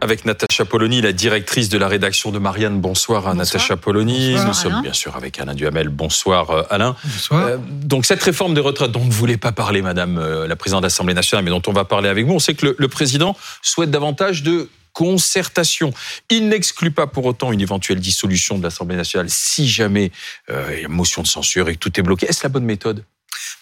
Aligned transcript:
avec 0.00 0.24
Natacha 0.24 0.64
Polony, 0.64 1.00
la 1.00 1.12
directrice 1.12 1.68
de 1.68 1.78
la 1.78 1.88
rédaction 1.88 2.30
de 2.30 2.38
Marianne. 2.38 2.80
Bonsoir 2.80 3.28
à 3.28 3.34
Natacha 3.34 3.76
Polony. 3.76 4.34
Nous 4.46 4.54
sommes 4.54 4.82
bien 4.82 4.92
sûr 4.92 5.16
avec 5.16 5.38
Alain 5.38 5.54
Duhamel. 5.54 5.88
Bonsoir 5.88 6.50
euh, 6.50 6.62
Alain. 6.70 6.96
Bonsoir. 7.04 7.46
Euh, 7.46 7.56
donc 7.68 8.06
cette 8.06 8.22
réforme 8.22 8.54
des 8.54 8.60
retraites 8.60 8.90
dont 8.90 9.04
ne 9.04 9.10
voulait 9.10 9.36
pas 9.36 9.52
parler 9.52 9.82
Madame 9.82 10.18
euh, 10.18 10.46
la 10.46 10.56
présidente 10.56 10.82
de 10.82 10.86
l'Assemblée 10.86 11.14
nationale, 11.14 11.44
mais 11.44 11.50
dont 11.50 11.62
on 11.66 11.72
va 11.72 11.84
parler 11.84 12.08
avec 12.08 12.26
vous, 12.26 12.34
on 12.34 12.38
sait 12.38 12.54
que 12.54 12.66
le, 12.66 12.76
le 12.78 12.88
président 12.88 13.36
souhaite 13.62 13.90
davantage 13.90 14.42
de 14.42 14.68
concertation. 14.92 15.92
Il 16.30 16.48
n'exclut 16.48 16.90
pas 16.90 17.06
pour 17.06 17.24
autant 17.24 17.52
une 17.52 17.60
éventuelle 17.60 18.00
dissolution 18.00 18.58
de 18.58 18.62
l'Assemblée 18.62 18.96
nationale 18.96 19.30
si 19.30 19.68
jamais 19.68 20.10
euh, 20.50 20.74
il 20.76 20.82
y 20.82 20.84
a 20.84 20.88
motion 20.88 21.22
de 21.22 21.26
censure 21.26 21.68
et 21.68 21.74
que 21.74 21.78
tout 21.78 21.98
est 21.98 22.02
bloqué. 22.02 22.26
Est-ce 22.26 22.42
la 22.42 22.48
bonne 22.48 22.64
méthode? 22.64 23.04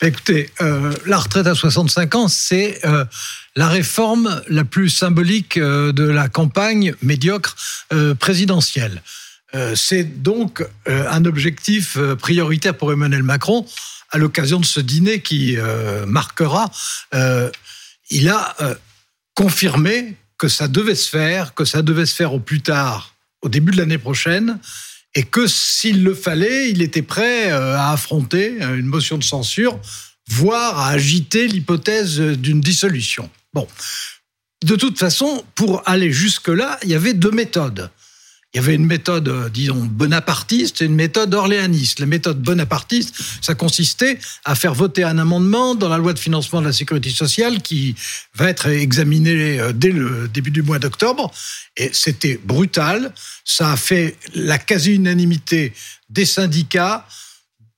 Écoutez, 0.01 0.51
euh, 0.61 0.95
la 1.07 1.19
retraite 1.19 1.47
à 1.47 1.55
65 1.55 2.15
ans, 2.15 2.29
c'est 2.29 2.85
euh, 2.85 3.05
la 3.57 3.69
réforme 3.69 4.43
la 4.49 4.65
plus 4.65 4.91
symbolique 4.91 5.57
euh, 5.57 5.93
de 5.93 6.05
la 6.05 6.29
campagne 6.29 6.95
médiocre 7.03 7.57
présidentielle. 8.19 9.03
C'est 9.77 10.23
donc 10.23 10.63
un 10.87 11.25
objectif 11.25 11.97
prioritaire 12.19 12.77
pour 12.77 12.93
Emmanuel 12.93 13.23
Macron 13.23 13.65
à 14.11 14.19
l'occasion 14.19 14.61
de 14.61 14.67
ce 14.67 14.79
dîner 14.79 15.23
qui 15.23 15.57
marquera. 16.07 16.71
il 18.11 18.29
a 18.29 18.55
confirmé 19.33 20.17
que 20.37 20.49
ça 20.49 20.69
devait 20.69 20.95
se 20.95 21.09
faire, 21.09 21.55
que 21.55 21.65
ça 21.65 21.81
devait 21.81 22.05
se 22.05 22.15
faire 22.15 22.35
au 22.35 22.41
plus 22.41 22.61
tard, 22.61 23.15
au 23.41 23.49
début 23.49 23.73
de 23.73 23.79
l'année 23.79 23.97
prochaine, 23.97 24.59
et 25.19 25.25
que 25.25 25.49
s'il 25.49 26.05
le 26.05 26.15
fallait, 26.15 26.71
il 26.71 26.81
était 26.81 27.03
prêt 27.03 27.51
à 27.51 27.91
affronter 27.91 28.57
une 28.61 28.87
motion 28.87 29.19
de 29.19 29.25
censure, 29.25 29.81
voire 30.29 30.79
à 30.79 30.91
agiter 30.91 31.49
l'hypothèse 31.49 32.21
d'une 32.21 32.61
dissolution. 32.61 33.29
Bon. 33.53 33.67
De 34.65 34.77
toute 34.77 34.97
façon, 34.97 35.45
pour 35.57 35.83
aller 35.87 36.13
jusque-là, 36.13 36.79
il 36.85 36.91
y 36.91 36.95
avait 36.95 37.15
deux 37.15 37.33
méthodes. 37.33 37.91
Il 38.55 38.57
y 38.57 38.61
avait 38.61 38.75
une 38.77 38.87
méthode, 38.87 39.53
disons, 39.53 39.85
bonapartiste 39.85 40.81
et 40.81 40.87
une 40.87 40.95
méthode 40.95 41.35
orléaniste. 41.35 42.01
La 42.01 42.07
méthode 42.07 42.41
bonapartiste, 42.41 43.15
ça 43.43 43.55
consistait 43.55 44.19
à 44.47 44.55
faire 44.55 44.73
voter 44.73 45.05
un 45.05 45.19
amendement 45.19 45.75
dans 45.75 45.91
la 45.91 45.99
loi 45.99 46.15
de 46.15 46.19
financement 46.19 46.63
de 46.63 46.67
la 46.67 46.73
sécurité 46.73 47.11
sociale 47.11 47.61
qui 47.61 47.95
va 48.35 48.49
être 48.49 48.69
examiné 48.69 49.61
dès 49.75 49.91
le 49.91 50.29
début 50.29 50.51
du 50.51 50.63
mois 50.63 50.79
d'octobre. 50.79 51.31
Et 51.77 51.91
c'était 51.93 52.41
brutal. 52.43 53.13
Ça 53.45 53.73
a 53.73 53.77
fait 53.77 54.17
la 54.35 54.57
quasi-unanimité 54.59 55.75
des 56.09 56.25
syndicats, 56.25 57.07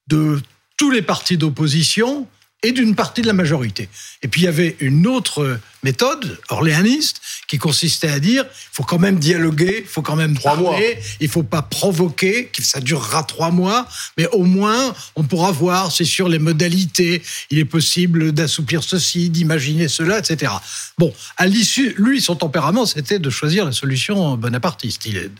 de 0.06 0.40
tous 0.76 0.90
les 0.90 1.02
partis 1.02 1.36
d'opposition, 1.36 2.28
et 2.62 2.72
d'une 2.72 2.94
partie 2.94 3.22
de 3.22 3.26
la 3.26 3.32
majorité. 3.32 3.88
Et 4.22 4.28
puis 4.28 4.42
il 4.42 4.44
y 4.44 4.48
avait 4.48 4.76
une 4.80 5.06
autre 5.06 5.58
méthode 5.82 6.38
orléaniste 6.50 7.22
qui 7.48 7.56
consistait 7.56 8.10
à 8.10 8.20
dire 8.20 8.44
il 8.44 8.74
faut 8.74 8.82
quand 8.82 8.98
même 8.98 9.18
dialoguer, 9.18 9.78
il 9.80 9.88
faut 9.88 10.02
quand 10.02 10.16
même 10.16 10.36
trois 10.36 10.56
parler, 10.56 10.66
mois. 10.66 11.04
il 11.20 11.28
faut 11.28 11.42
pas 11.42 11.62
provoquer, 11.62 12.46
que 12.46 12.62
ça 12.62 12.80
durera 12.80 13.22
trois 13.22 13.50
mois, 13.50 13.88
mais 14.18 14.26
au 14.28 14.44
moins 14.44 14.94
on 15.16 15.22
pourra 15.22 15.52
voir, 15.52 15.90
c'est 15.90 16.04
sur 16.04 16.28
les 16.28 16.38
modalités, 16.38 17.22
il 17.50 17.58
est 17.58 17.64
possible 17.64 18.32
d'assouplir 18.32 18.82
ceci, 18.84 19.30
d'imaginer 19.30 19.88
cela, 19.88 20.18
etc. 20.18 20.52
Bon, 20.98 21.14
à 21.38 21.46
l'issue, 21.46 21.94
lui, 21.96 22.20
son 22.20 22.36
tempérament, 22.36 22.84
c'était 22.84 23.18
de 23.18 23.30
choisir 23.30 23.64
la 23.64 23.72
solution 23.72 24.36
bonapartiste. 24.36 25.06
Il 25.06 25.16
est, 25.16 25.30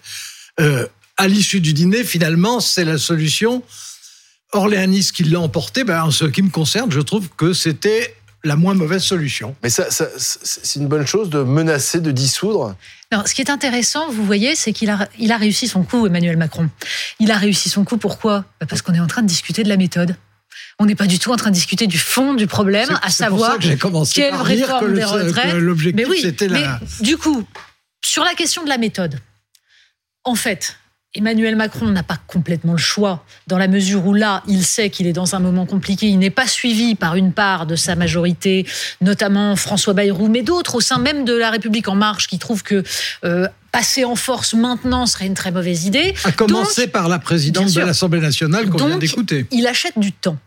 euh, 0.60 0.86
à 1.18 1.28
l'issue 1.28 1.60
du 1.60 1.74
dîner, 1.74 2.02
finalement, 2.02 2.60
c'est 2.60 2.84
la 2.84 2.96
solution 2.96 3.62
orléaniste 4.52 5.12
qui 5.12 5.24
l'a 5.24 5.40
emporté, 5.40 5.84
ben, 5.84 6.04
en 6.04 6.10
ce 6.10 6.24
qui 6.24 6.42
me 6.42 6.50
concerne, 6.50 6.90
je 6.90 7.00
trouve 7.00 7.28
que 7.30 7.52
c'était 7.52 8.14
la 8.42 8.56
moins 8.56 8.74
mauvaise 8.74 9.02
solution. 9.02 9.54
Mais 9.62 9.70
ça, 9.70 9.90
ça 9.90 10.08
c'est 10.16 10.78
une 10.78 10.88
bonne 10.88 11.06
chose 11.06 11.30
de 11.30 11.42
menacer, 11.42 12.00
de 12.00 12.10
dissoudre? 12.10 12.74
Non, 13.12 13.22
ce 13.26 13.34
qui 13.34 13.42
est 13.42 13.50
intéressant, 13.50 14.10
vous 14.10 14.24
voyez, 14.24 14.55
c'est 14.55 14.72
qu'il 14.72 14.89
a, 14.89 15.08
il 15.18 15.33
a 15.33 15.36
réussi 15.36 15.68
son 15.68 15.83
coup, 15.83 16.06
Emmanuel 16.06 16.36
Macron. 16.36 16.68
Il 17.18 17.30
a 17.30 17.36
réussi 17.36 17.68
son 17.68 17.84
coup, 17.84 17.98
pourquoi? 17.98 18.44
Ben, 18.60 18.66
Parce 18.66 18.83
qu'on 18.83 18.94
est 18.94 19.00
en 19.00 19.06
train 19.06 19.22
de 19.22 19.27
discuter 19.27 19.62
de 19.62 19.68
la 19.68 19.77
méthode. 19.77 20.16
On 20.78 20.86
n'est 20.86 20.94
pas 20.94 21.06
du 21.06 21.18
tout 21.18 21.30
en 21.30 21.36
train 21.36 21.50
de 21.50 21.55
discuter 21.55 21.86
du 21.86 21.98
fond 21.98 22.33
du 22.33 22.46
problème, 22.46 22.98
à 23.02 23.10
savoir 23.10 23.58
quelle 23.58 23.77
par 23.78 24.44
réforme 24.44 24.86
que 24.86 24.92
des 24.92 25.05
retraites. 25.05 25.55
L'objectif, 25.56 25.96
mais 25.96 26.10
oui, 26.10 26.20
c'était 26.22 26.48
mais 26.48 26.62
la... 26.62 26.80
du 27.00 27.18
coup, 27.18 27.46
sur 28.02 28.24
la 28.24 28.34
question 28.34 28.64
de 28.64 28.68
la 28.70 28.78
méthode, 28.78 29.20
en 30.24 30.34
fait, 30.34 30.78
Emmanuel 31.12 31.56
Macron 31.56 31.88
n'a 31.88 32.04
pas 32.04 32.18
complètement 32.28 32.72
le 32.72 32.78
choix, 32.78 33.24
dans 33.48 33.58
la 33.58 33.66
mesure 33.66 34.06
où 34.06 34.14
là, 34.14 34.44
il 34.46 34.64
sait 34.64 34.90
qu'il 34.90 35.08
est 35.08 35.12
dans 35.12 35.34
un 35.34 35.40
moment 35.40 35.66
compliqué. 35.66 36.06
Il 36.06 36.20
n'est 36.20 36.30
pas 36.30 36.46
suivi 36.46 36.94
par 36.94 37.16
une 37.16 37.32
part 37.32 37.66
de 37.66 37.74
sa 37.74 37.96
majorité, 37.96 38.64
notamment 39.00 39.56
François 39.56 39.92
Bayrou, 39.92 40.28
mais 40.28 40.42
d'autres 40.42 40.76
au 40.76 40.80
sein 40.80 40.98
même 40.98 41.24
de 41.24 41.32
La 41.36 41.50
République 41.50 41.88
En 41.88 41.96
Marche, 41.96 42.28
qui 42.28 42.38
trouvent 42.38 42.62
que 42.62 42.84
euh, 43.24 43.48
passer 43.72 44.04
en 44.04 44.14
force 44.14 44.54
maintenant 44.54 45.04
serait 45.06 45.26
une 45.26 45.34
très 45.34 45.50
mauvaise 45.50 45.84
idée. 45.84 46.14
À 46.22 46.30
commencer 46.30 46.82
Donc, 46.82 46.92
par 46.92 47.08
la 47.08 47.18
présidente 47.18 47.72
de 47.72 47.80
l'Assemblée 47.80 48.20
nationale 48.20 48.70
qu'on 48.70 48.86
vient 48.86 48.98
d'écouter. 48.98 49.46
Il 49.50 49.66
achète 49.66 49.98
du 49.98 50.12
temps. 50.12 50.38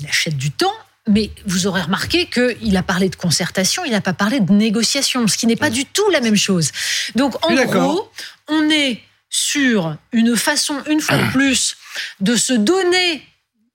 Il 0.00 0.08
achète 0.08 0.36
du 0.36 0.50
temps. 0.50 0.74
Mais 1.08 1.30
vous 1.46 1.66
aurez 1.66 1.82
remarqué 1.82 2.26
qu'il 2.26 2.76
a 2.76 2.82
parlé 2.82 3.08
de 3.08 3.16
concertation, 3.16 3.84
il 3.84 3.92
n'a 3.92 4.02
pas 4.02 4.12
parlé 4.12 4.38
de 4.38 4.52
négociation, 4.52 5.26
ce 5.28 5.38
qui 5.38 5.46
n'est 5.46 5.56
pas 5.56 5.70
du 5.70 5.84
tout 5.86 6.08
la 6.10 6.20
même 6.20 6.36
chose. 6.36 6.70
Donc, 7.14 7.34
en 7.44 7.54
gros, 7.64 8.10
on 8.48 8.68
est 8.70 9.00
sur 9.30 9.96
une 10.12 10.36
façon, 10.36 10.82
une 10.88 11.00
fois 11.00 11.16
de 11.16 11.30
plus, 11.32 11.76
de 12.20 12.36
se 12.36 12.52
donner 12.52 13.26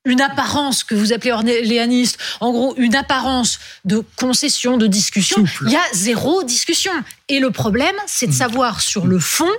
une 0.05 0.21
apparence 0.21 0.83
que 0.83 0.93
vous 0.93 1.13
appelez 1.13 1.31
orléaniste, 1.31 2.19
en 2.39 2.51
gros 2.51 2.75
une 2.77 2.95
apparence 2.95 3.59
de 3.85 4.03
concession, 4.17 4.77
de 4.77 4.85
discussion. 4.85 5.37
Souple. 5.47 5.65
Il 5.67 5.73
y 5.73 5.75
a 5.75 5.83
zéro 5.93 6.43
discussion. 6.43 6.91
Et 7.27 7.39
le 7.39 7.49
problème, 7.49 7.95
c'est 8.05 8.27
de 8.27 8.31
savoir 8.31 8.81
sur 8.81 9.07
le 9.07 9.17
fond 9.17 9.51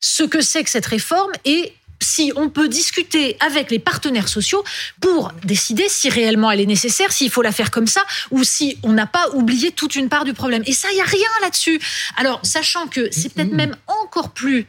ce 0.00 0.24
que 0.24 0.40
c'est 0.40 0.64
que 0.64 0.70
cette 0.70 0.86
réforme 0.86 1.30
et 1.44 1.72
si 2.00 2.32
on 2.36 2.48
peut 2.48 2.68
discuter 2.68 3.36
avec 3.40 3.70
les 3.70 3.80
partenaires 3.80 4.28
sociaux 4.28 4.62
pour 5.00 5.32
décider 5.44 5.88
si 5.88 6.08
réellement 6.08 6.50
elle 6.50 6.60
est 6.60 6.66
nécessaire, 6.66 7.10
s'il 7.12 7.30
faut 7.30 7.42
la 7.42 7.52
faire 7.52 7.70
comme 7.70 7.88
ça, 7.88 8.04
ou 8.30 8.44
si 8.44 8.78
on 8.84 8.92
n'a 8.92 9.06
pas 9.06 9.28
oublié 9.30 9.72
toute 9.72 9.96
une 9.96 10.08
part 10.08 10.24
du 10.24 10.32
problème. 10.32 10.62
Et 10.66 10.72
ça, 10.72 10.88
il 10.92 10.94
n'y 10.94 11.00
a 11.00 11.04
rien 11.04 11.28
là-dessus. 11.42 11.80
Alors, 12.16 12.40
sachant 12.44 12.86
que 12.86 13.08
c'est 13.10 13.32
peut-être 13.34 13.52
même 13.52 13.76
encore 13.86 14.30
plus 14.30 14.66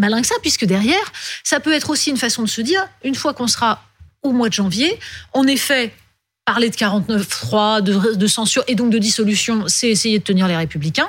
malin 0.00 0.20
que 0.22 0.26
ça, 0.26 0.34
puisque 0.42 0.64
derrière, 0.64 1.12
ça 1.44 1.60
peut 1.60 1.72
être 1.72 1.90
aussi 1.90 2.10
une 2.10 2.16
façon 2.16 2.42
de 2.42 2.48
se 2.48 2.60
dire, 2.60 2.82
une 3.04 3.14
fois 3.14 3.32
qu'on 3.34 3.46
sera 3.46 3.84
au 4.22 4.32
mois 4.32 4.48
de 4.48 4.54
janvier, 4.54 4.98
en 5.32 5.46
effet, 5.46 5.92
parler 6.44 6.68
de 6.70 6.74
49.3, 6.76 7.80
de, 7.82 8.14
de 8.14 8.26
censure 8.26 8.64
et 8.66 8.74
donc 8.74 8.90
de 8.90 8.98
dissolution, 8.98 9.64
c'est 9.68 9.88
essayer 9.88 10.18
de 10.18 10.24
tenir 10.24 10.48
les 10.48 10.56
républicains. 10.56 11.08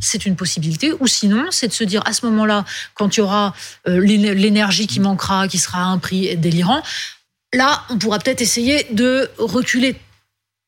C'est 0.00 0.24
une 0.26 0.36
possibilité. 0.36 0.92
Ou 1.00 1.06
sinon, 1.08 1.46
c'est 1.50 1.66
de 1.68 1.72
se 1.72 1.82
dire 1.82 2.02
à 2.06 2.12
ce 2.12 2.24
moment-là, 2.26 2.64
quand 2.94 3.16
il 3.16 3.20
y 3.20 3.22
aura 3.22 3.54
euh, 3.88 3.98
l'éne- 4.00 4.32
l'énergie 4.32 4.86
qui 4.86 5.00
manquera, 5.00 5.48
qui 5.48 5.58
sera 5.58 5.78
à 5.78 5.86
un 5.86 5.98
prix 5.98 6.36
délirant, 6.36 6.82
là, 7.52 7.84
on 7.90 7.98
pourra 7.98 8.18
peut-être 8.20 8.40
essayer 8.42 8.86
de 8.90 9.30
reculer 9.38 9.96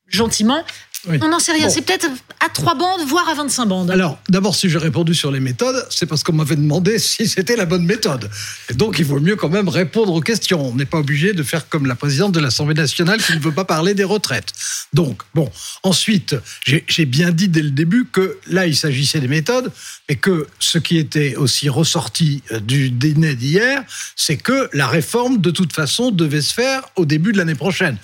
gentiment. 0.08 0.64
Oui. 1.08 1.18
On 1.22 1.28
n'en 1.28 1.38
sait 1.38 1.52
rien. 1.52 1.66
Bon. 1.66 1.72
C'est 1.72 1.82
peut-être 1.82 2.08
à 2.44 2.48
trois 2.48 2.74
bandes, 2.74 3.06
voire 3.06 3.28
à 3.28 3.34
25 3.34 3.66
bandes. 3.66 3.90
Alors, 3.90 4.18
d'abord, 4.28 4.54
si 4.54 4.68
j'ai 4.68 4.78
répondu 4.78 5.14
sur 5.14 5.30
les 5.30 5.40
méthodes, 5.40 5.86
c'est 5.90 6.06
parce 6.06 6.22
qu'on 6.22 6.32
m'avait 6.32 6.56
demandé 6.56 6.98
si 6.98 7.28
c'était 7.28 7.56
la 7.56 7.64
bonne 7.64 7.84
méthode. 7.84 8.28
Et 8.70 8.74
donc, 8.74 8.98
il 8.98 9.04
vaut 9.04 9.20
mieux 9.20 9.36
quand 9.36 9.48
même 9.48 9.68
répondre 9.68 10.12
aux 10.12 10.20
questions. 10.20 10.68
On 10.68 10.74
n'est 10.74 10.86
pas 10.86 10.98
obligé 10.98 11.32
de 11.32 11.42
faire 11.42 11.68
comme 11.68 11.86
la 11.86 11.94
présidente 11.94 12.32
de 12.32 12.40
l'Assemblée 12.40 12.74
nationale 12.74 13.22
qui 13.22 13.32
ne 13.32 13.38
veut 13.38 13.52
pas 13.52 13.64
parler 13.64 13.94
des 13.94 14.04
retraites. 14.04 14.52
Donc, 14.92 15.22
bon, 15.34 15.50
ensuite, 15.82 16.36
j'ai 16.64 16.84
j'ai 16.88 17.06
bien 17.06 17.30
dit 17.30 17.48
dès 17.48 17.62
le 17.62 17.70
début 17.70 18.06
que 18.06 18.38
là, 18.46 18.66
il 18.66 18.76
s'agissait 18.76 19.20
des 19.20 19.28
méthodes, 19.28 19.70
mais 20.08 20.16
que 20.16 20.46
ce 20.58 20.78
qui 20.78 20.98
était 20.98 21.36
aussi 21.36 21.68
ressorti 21.68 22.42
euh, 22.52 22.60
du 22.60 22.90
dîner 22.90 23.34
d'hier, 23.34 23.84
c'est 24.14 24.36
que 24.36 24.68
la 24.72 24.86
réforme, 24.86 25.40
de 25.40 25.50
toute 25.50 25.72
façon, 25.72 26.10
devait 26.10 26.40
se 26.40 26.54
faire 26.54 26.82
au 26.96 27.04
début 27.04 27.32
de 27.32 27.38
l'année 27.38 27.54
prochaine. 27.54 27.98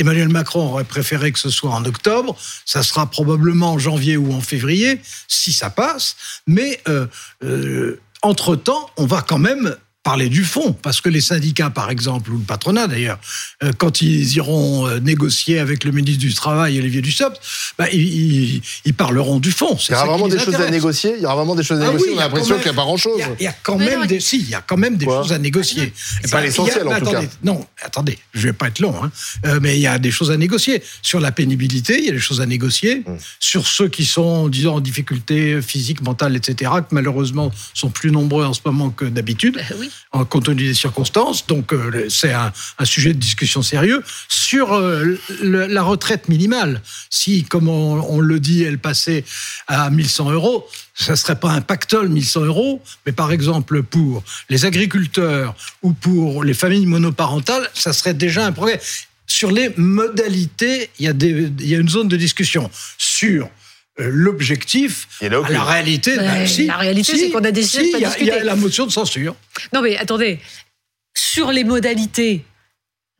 Emmanuel 0.00 0.28
Macron 0.28 0.70
aurait 0.70 0.84
préféré 0.84 1.30
que 1.30 1.38
ce 1.38 1.50
soit 1.50 1.70
en 1.70 1.84
octobre, 1.84 2.36
ça 2.64 2.82
sera 2.82 3.10
probablement 3.10 3.74
en 3.74 3.78
janvier 3.78 4.16
ou 4.16 4.32
en 4.32 4.40
février, 4.40 5.00
si 5.28 5.52
ça 5.52 5.70
passe, 5.70 6.16
mais 6.46 6.80
euh, 6.88 7.06
euh, 7.44 8.00
entre-temps, 8.22 8.90
on 8.96 9.06
va 9.06 9.22
quand 9.22 9.38
même 9.38 9.76
parler 10.02 10.30
du 10.30 10.44
fond, 10.44 10.72
parce 10.72 11.02
que 11.02 11.10
les 11.10 11.20
syndicats, 11.20 11.68
par 11.68 11.90
exemple, 11.90 12.30
ou 12.30 12.38
le 12.38 12.42
patronat 12.44 12.86
d'ailleurs, 12.86 13.18
euh, 13.62 13.70
quand 13.76 14.00
ils 14.00 14.34
iront 14.36 14.86
euh, 14.86 14.98
négocier 14.98 15.58
avec 15.58 15.84
le 15.84 15.92
ministre 15.92 16.20
du 16.20 16.32
Travail, 16.32 16.78
Olivier 16.78 17.02
Dussopt, 17.02 17.38
bah, 17.78 17.86
ils, 17.92 18.00
ils- 18.54 18.62
ils 18.86 18.94
parleront 18.94 19.38
du 19.40 19.50
fond. 19.52 19.76
Il 19.88 19.92
y 19.92 19.94
aura 19.94 20.06
vraiment 20.06 20.28
des 20.28 20.38
choses 20.38 20.54
à 20.54 20.70
négocier 20.70 21.12
Il 21.16 21.22
y 21.22 21.26
aura 21.26 21.36
vraiment 21.36 21.54
des 21.54 21.62
choses 21.62 21.80
à 21.80 21.84
Ah 21.84 21.86
négocier 21.88 22.08
oui, 22.12 22.14
On 22.16 22.18
a 22.18 22.22
il 22.22 22.22
y 22.22 22.22
a 22.22 22.28
l'impression 22.28 22.54
quand 22.54 22.62
qu'il 22.62 22.70
n'y 22.72 22.76
a 22.76 22.80
pas 22.80 22.84
grand-chose. 22.86 23.12
Il 23.18 23.20
y 23.20 23.24
a- 23.24 23.36
il 23.40 23.44
y, 23.44 23.46
a 23.46 23.52
quand 23.62 23.76
même 23.78 24.06
des, 24.06 24.20
si, 24.20 24.38
il 24.40 24.48
y 24.48 24.54
a 24.54 24.62
quand 24.62 24.78
même 24.78 24.96
des 24.96 25.04
Quoi 25.04 25.20
choses 25.22 25.32
à 25.32 25.38
négocier. 25.38 25.92
C'est 25.94 26.20
Eh 26.24 26.30
pas 26.30 26.40
l'essentiel, 26.40 26.86
en 26.88 26.90
tout 26.98 27.08
attendez, 27.08 27.26
cas. 27.26 27.32
Non, 27.44 27.66
attendez, 27.82 28.18
je 28.32 28.40
vais 28.40 28.52
pas 28.54 28.68
être 28.68 28.80
long, 28.80 28.94
hein. 29.04 29.10
Euh, 29.44 29.58
mais 29.60 29.76
il 29.76 29.80
y 29.82 29.86
a 29.86 29.98
des 29.98 30.10
choses 30.10 30.30
à 30.30 30.36
négocier 30.38 30.82
sur 31.02 31.20
la 31.20 31.30
pénibilité. 31.30 31.98
Il 31.98 32.06
y 32.06 32.08
a 32.08 32.12
des 32.12 32.18
choses 32.18 32.40
à 32.40 32.46
négocier 32.46 33.00
Mm. 33.06 33.16
sur 33.38 33.66
ceux 33.66 33.88
qui 33.88 34.06
sont, 34.06 34.48
disons, 34.48 34.76
en 34.76 34.80
difficulté 34.80 35.60
physique, 35.60 36.00
mentale, 36.00 36.36
etc., 36.36 36.70
que 36.88 36.94
malheureusement 36.94 37.52
sont 37.74 37.90
plus 37.90 38.10
nombreux 38.10 38.44
en 38.46 38.54
ce 38.54 38.60
moment 38.64 38.88
que 38.90 39.04
d'habitude. 39.04 39.60
Oui. 39.78 39.89
En 40.12 40.24
compte 40.24 40.44
tenu 40.44 40.64
des 40.66 40.74
circonstances. 40.74 41.46
Donc 41.46 41.72
euh, 41.72 42.08
c'est 42.08 42.32
un, 42.32 42.52
sujet 42.84 43.12
de 43.12 43.18
discussion 43.18 43.62
sérieux 43.62 44.02
sur 44.28 44.74
euh, 44.74 45.18
la 45.42 45.82
retraite 45.82 46.28
minimale. 46.28 46.82
Si, 47.10 47.44
comme 47.44 47.68
on, 47.68 48.20
le 48.20 48.40
dit, 48.40 48.62
elle 48.62 48.78
passait 48.78 49.24
à 49.68 49.90
1100 49.90 50.30
euros, 50.32 50.66
ça 50.94 51.16
serait 51.16 51.38
pas 51.38 51.50
un 51.50 51.60
pactole 51.60 52.08
1100 52.08 52.44
euros, 52.46 52.82
mais 53.06 53.12
par 53.12 53.32
exemple 53.32 53.82
pour 53.82 54.22
les 54.48 54.64
agriculteurs 54.64 55.54
ou 55.82 55.92
pour 55.92 56.44
les 56.44 56.54
familles 56.54 56.86
monoparentales, 56.86 57.68
ça 57.74 57.92
serait 57.92 58.14
déjà 58.14 58.46
un 58.46 58.52
progrès. 58.52 58.80
Sur 59.26 59.52
les 59.52 59.70
modalités, 59.76 60.90
il 60.98 61.08
y 61.08 61.68
y 61.70 61.74
a 61.74 61.78
une 61.78 61.88
zone 61.88 62.08
de 62.08 62.16
discussion. 62.16 62.70
Sur 62.98 63.48
euh, 63.98 64.08
l'objectif, 64.12 65.08
la 65.20 65.64
réalité, 65.64 66.16
bah, 66.16 66.46
si, 66.46 66.66
la 66.66 66.76
réalité, 66.76 67.12
si, 67.12 67.18
c'est 67.18 67.30
qu'on 67.30 67.44
a 67.44 67.50
décidé 67.50 67.84
si, 67.84 67.88
de 67.88 67.92
pas 67.94 67.98
y 67.98 68.04
a, 68.04 68.08
discuter. 68.08 68.30
Il 68.30 68.36
y 68.36 68.38
a 68.38 68.44
la 68.44 68.56
motion 68.56 68.86
de 68.86 68.92
censure. 68.92 69.34
Non, 69.72 69.82
mais 69.82 69.96
attendez, 69.96 70.38
sur 71.16 71.50
les 71.52 71.64
modalités. 71.64 72.44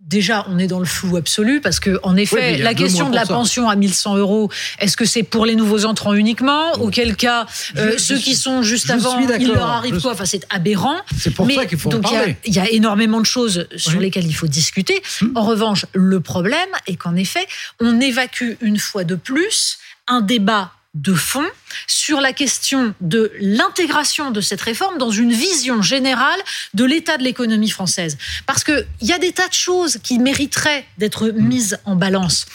Déjà, 0.02 0.46
on 0.48 0.58
est 0.58 0.66
dans 0.66 0.78
le 0.78 0.86
flou 0.86 1.18
absolu 1.18 1.60
parce 1.60 1.78
que, 1.78 2.00
en 2.02 2.16
effet, 2.16 2.54
oui, 2.56 2.62
la 2.62 2.72
question 2.72 3.10
de 3.10 3.14
la 3.14 3.26
pension 3.26 3.68
à 3.68 3.76
1100 3.76 4.16
euros, 4.16 4.50
est-ce 4.78 4.96
que 4.96 5.04
c'est 5.04 5.22
pour 5.22 5.44
les 5.44 5.54
nouveaux 5.54 5.84
entrants 5.84 6.14
uniquement. 6.14 6.72
Auquel 6.80 7.16
cas, 7.16 7.44
euh, 7.76 7.92
Je- 7.92 7.98
ceux 7.98 8.16
je- 8.16 8.22
qui 8.22 8.34
sont 8.34 8.62
juste 8.62 8.88
avant, 8.88 9.18
il 9.18 9.48
leur 9.48 9.66
arrive 9.68 9.96
Je- 9.96 10.00
quoi 10.00 10.12
Enfin, 10.12 10.24
c'est 10.24 10.46
aberrant. 10.48 10.96
C'est 11.18 11.34
pour 11.34 11.44
Mais 11.44 11.54
ça 11.54 11.66
qu'il 11.66 11.76
faut 11.78 11.90
en 11.90 11.98
donc 11.98 12.06
il 12.10 12.14
y 12.14 12.16
a- 12.16 12.20
parler. 12.20 12.36
il 12.46 12.54
y, 12.54 12.58
a 12.58 12.70
énormément 12.70 13.20
de 13.20 13.26
choses 13.26 13.68
sur 13.76 13.98
Oui. 13.98 14.04
lesquelles 14.04 14.24
il 14.26 14.32
faut 14.32 14.46
discuter. 14.46 15.02
Hmm. 15.20 15.36
En 15.36 15.42
revanche, 15.44 15.84
le 15.92 16.20
problème 16.20 16.68
est 16.86 16.96
qu'en 16.96 17.14
effet, 17.14 17.46
on 17.78 18.00
évacue 18.00 18.52
une 18.62 18.78
fois 18.78 19.04
de 19.04 19.16
plus 19.16 19.76
un 20.10 20.20
débat 20.20 20.72
de 20.94 21.14
fond 21.14 21.46
sur 21.86 22.20
la 22.20 22.32
question 22.32 22.94
de 23.00 23.30
l'intégration 23.40 24.32
de 24.32 24.40
cette 24.40 24.60
réforme 24.60 24.98
dans 24.98 25.10
une 25.10 25.32
vision 25.32 25.82
générale 25.82 26.40
de 26.74 26.84
l'état 26.84 27.16
de 27.16 27.22
l'économie 27.22 27.70
française. 27.70 28.18
Parce 28.44 28.64
qu'il 28.64 28.86
y 29.02 29.12
a 29.12 29.18
des 29.18 29.32
tas 29.32 29.48
de 29.48 29.54
choses 29.54 29.98
qui 30.02 30.18
mériteraient 30.18 30.84
d'être 30.98 31.28
mises 31.28 31.78
en 31.84 31.94
balance. 31.94 32.46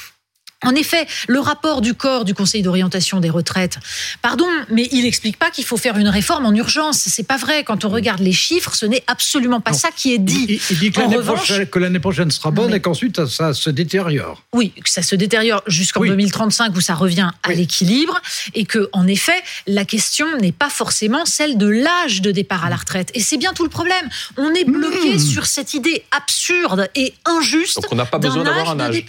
En 0.66 0.76
effet, 0.76 1.08
le 1.28 1.40
rapport 1.40 1.82
du 1.82 1.94
corps 1.94 2.26
du 2.26 2.34
Conseil 2.34 2.62
d'orientation 2.62 3.20
des 3.20 3.30
retraites, 3.30 3.78
pardon, 4.22 4.48
mais 4.70 4.88
il 4.92 5.04
n'explique 5.04 5.38
pas 5.38 5.50
qu'il 5.52 5.64
faut 5.66 5.78
faire 5.78 5.98
une 5.98 6.08
réforme 6.10 6.46
en 6.46 6.54
urgence. 6.54 6.98
C'est 7.06 7.28
pas 7.28 7.38
vrai. 7.38 7.64
Quand 7.64 7.86
on 7.86 7.90
regarde 7.90 8.20
les 8.20 8.32
chiffres, 8.34 8.76
ce 8.76 8.86
n'est 8.86 9.04
absolument 9.08 9.62
pas 9.62 9.72
Non. 9.72 9.78
ça 9.78 9.90
qui 9.96 10.14
est 10.14 10.18
dit. 10.18 10.46
il- 10.50 10.60
il 10.72 10.80
dit 10.80 10.92
que 10.92 11.00
l'année 11.00 11.16
revanche- 11.18 11.38
prochaine, 11.38 11.66
que 11.68 11.80
l'année 11.80 12.00
prochaine 12.00 12.32
sera 12.32 12.52
bonne 12.52 12.72
mais- 12.72 12.78
et 12.78 12.82
qu'ensuite 12.82 13.26
ça, 13.26 13.54
se 13.54 13.70
détériore. 13.70 14.44
Oui, 14.54 14.72
que 14.84 14.90
ça 14.90 15.02
se 15.02 15.16
détériore 15.16 15.62
jusqu'en 15.68 16.02
Oui. 16.02 16.10
2035 16.10 16.76
où 16.76 16.82
ça 16.82 16.96
revient 16.96 17.30
à 17.44 17.50
Oui. 17.50 17.56
l'équilibre 17.58 18.20
et 18.54 18.66
que, 18.66 18.90
en 18.94 19.08
effet, 19.08 19.42
la 19.68 19.86
question 19.86 20.26
n'est 20.42 20.52
pas 20.52 20.70
forcément 20.70 21.26
celle 21.26 21.58
de 21.58 21.68
l'âge 21.68 22.22
de 22.22 22.32
départ 22.32 22.66
à 22.66 22.70
la 22.70 22.76
retraite. 22.76 23.12
Et 23.14 23.20
c'est 23.20 23.38
bien 23.38 23.54
tout 23.54 23.64
le 23.64 23.70
problème. 23.70 24.10
On 24.38 24.54
est 24.54 24.64
bloqué 24.66 25.16
Mmh. 25.16 25.20
sur 25.20 25.46
cette 25.46 25.74
idée 25.74 26.04
absurde 26.12 26.90
et 26.96 27.14
injuste. 27.26 27.76
Donc 27.82 27.92
on 27.92 27.96
n'a 27.96 28.06
pas 28.06 28.20
d'un 28.20 28.30
besoin 28.30 28.44
d'avoir 28.44 28.70
un 28.72 28.76
de 28.76 28.82
âge. 28.82 29.06